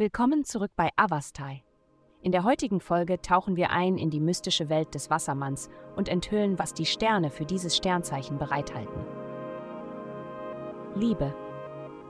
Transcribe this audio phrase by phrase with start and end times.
[0.00, 1.62] Willkommen zurück bei Avastai.
[2.22, 6.58] In der heutigen Folge tauchen wir ein in die mystische Welt des Wassermanns und enthüllen,
[6.58, 9.04] was die Sterne für dieses Sternzeichen bereithalten.
[10.94, 11.34] Liebe.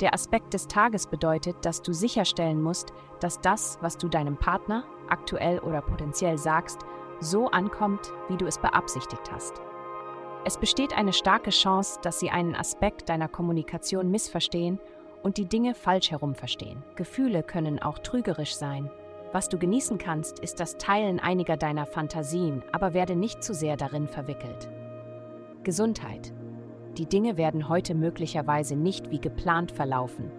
[0.00, 4.84] Der Aspekt des Tages bedeutet, dass du sicherstellen musst, dass das, was du deinem Partner,
[5.10, 6.80] aktuell oder potenziell sagst,
[7.20, 9.60] so ankommt, wie du es beabsichtigt hast.
[10.46, 14.80] Es besteht eine starke Chance, dass sie einen Aspekt deiner Kommunikation missverstehen
[15.24, 16.84] und die Dinge falsch herum verstehen.
[16.94, 18.90] Gefühle können auch trügerisch sein.
[19.32, 23.76] Was du genießen kannst, ist das Teilen einiger deiner Fantasien, aber werde nicht zu sehr
[23.76, 24.68] darin verwickelt.
[25.64, 26.32] Gesundheit.
[26.98, 30.30] Die Dinge werden heute möglicherweise nicht wie geplant verlaufen.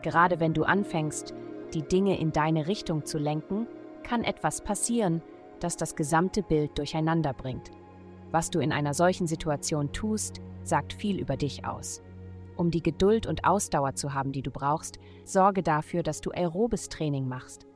[0.00, 1.34] Gerade wenn du anfängst,
[1.74, 3.66] die Dinge in deine Richtung zu lenken,
[4.04, 5.22] kann etwas passieren,
[5.58, 7.70] das das gesamte Bild durcheinander bringt.
[8.30, 12.00] Was du in einer solchen Situation tust, sagt viel über dich aus.
[12.60, 16.90] Um die Geduld und Ausdauer zu haben, die du brauchst, sorge dafür, dass du aerobes
[16.90, 17.66] Training machst.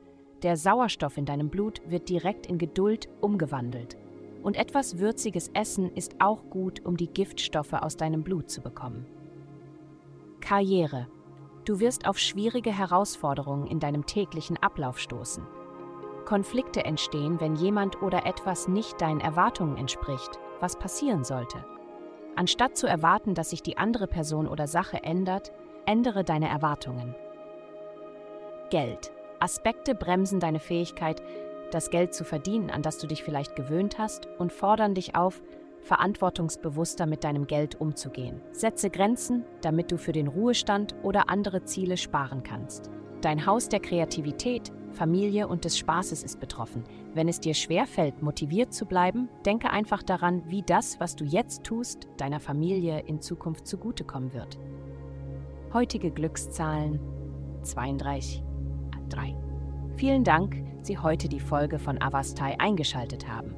[0.43, 3.97] Der Sauerstoff in deinem Blut wird direkt in Geduld umgewandelt.
[4.43, 9.07] Und etwas würziges Essen ist auch gut, um die Giftstoffe aus deinem Blut zu bekommen.
[10.39, 11.07] Karriere.
[11.65, 15.47] Du wirst auf schwierige Herausforderungen in deinem täglichen Ablauf stoßen.
[16.25, 21.63] Konflikte entstehen, wenn jemand oder etwas nicht deinen Erwartungen entspricht was passieren sollte.
[22.35, 25.51] Anstatt zu erwarten, dass sich die andere Person oder Sache ändert,
[25.85, 27.15] ändere deine Erwartungen.
[28.69, 29.11] Geld.
[29.39, 31.21] Aspekte bremsen deine Fähigkeit,
[31.71, 35.41] das Geld zu verdienen, an das du dich vielleicht gewöhnt hast, und fordern dich auf,
[35.81, 38.41] verantwortungsbewusster mit deinem Geld umzugehen.
[38.51, 42.89] Setze Grenzen, damit du für den Ruhestand oder andere Ziele sparen kannst.
[43.21, 46.83] Dein Haus der Kreativität Familie und des Spaßes ist betroffen.
[47.13, 51.63] Wenn es dir schwerfällt, motiviert zu bleiben, denke einfach daran, wie das, was du jetzt
[51.63, 54.57] tust, deiner Familie in Zukunft zugutekommen wird.
[55.73, 56.99] Heutige Glückszahlen
[57.61, 58.43] 32
[59.09, 59.35] 3.
[59.97, 63.55] Vielen Dank, Sie heute die Folge von Avastai eingeschaltet haben.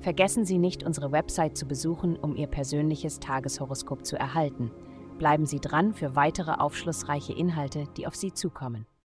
[0.00, 4.70] Vergessen Sie nicht, unsere Website zu besuchen, um Ihr persönliches Tageshoroskop zu erhalten.
[5.18, 8.86] Bleiben Sie dran für weitere aufschlussreiche Inhalte, die auf Sie zukommen.